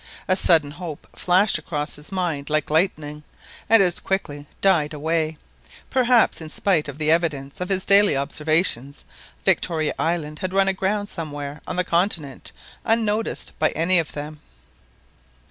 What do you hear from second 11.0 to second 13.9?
somewhere on the continent unnoticed by